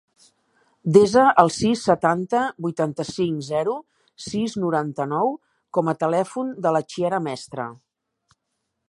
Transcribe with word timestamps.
Desa 0.95 1.25
el 1.41 1.51
sis, 1.57 1.83
setanta, 1.89 2.39
vuitanta-cinc, 2.67 3.45
zero, 3.49 3.75
sis, 4.29 4.57
noranta-nou 4.65 5.31
com 5.79 5.93
a 5.93 5.97
telèfon 6.05 6.51
de 6.65 6.73
la 6.79 6.83
Chiara 6.95 7.21
Mestre. 7.29 7.69